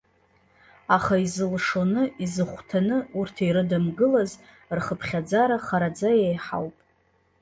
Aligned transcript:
Аха 0.95 1.15
изылшоны, 1.25 2.03
изыхәҭаны 2.23 2.97
урҭ 3.19 3.35
ирыдымгылаз 3.47 4.31
рхыԥхьаӡара 4.77 5.57
хараӡа 5.65 6.09
еиҳауп. 6.25 6.75